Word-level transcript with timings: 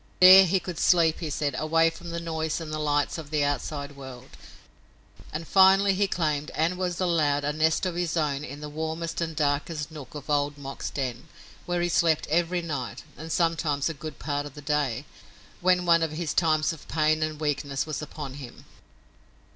There 0.19 0.47
he 0.47 0.59
could 0.59 0.79
sleep, 0.79 1.19
he 1.19 1.29
said, 1.29 1.53
away 1.59 1.91
from 1.91 2.09
the 2.09 2.19
noise 2.19 2.59
and 2.59 2.73
the 2.73 2.79
lights 2.79 3.19
of 3.19 3.29
the 3.29 3.43
outside 3.43 3.95
world, 3.95 4.31
and 5.31 5.47
finally 5.47 5.93
he 5.93 6.07
claimed 6.07 6.49
and 6.55 6.75
was 6.75 6.99
allowed 6.99 7.43
a 7.43 7.53
nest 7.53 7.85
of 7.85 7.93
his 7.93 8.17
own 8.17 8.43
in 8.43 8.61
the 8.61 8.67
warmest 8.67 9.21
and 9.21 9.35
darkest 9.35 9.91
nook 9.91 10.15
of 10.15 10.27
Old 10.27 10.57
Mok's 10.57 10.89
den, 10.89 11.27
where 11.67 11.81
he 11.81 11.87
slept 11.89 12.25
every 12.31 12.63
night, 12.63 13.03
and 13.15 13.31
sometimes 13.31 13.89
a 13.89 13.93
good 13.93 14.17
part 14.17 14.47
of 14.47 14.55
the 14.55 14.61
day, 14.63 15.05
when 15.59 15.85
one 15.85 16.01
of 16.01 16.13
his 16.13 16.33
times 16.33 16.73
of 16.73 16.87
pain 16.87 17.21
and 17.21 17.39
weakness 17.39 17.85
was 17.85 18.01
upon 18.01 18.33
him. 18.41 18.65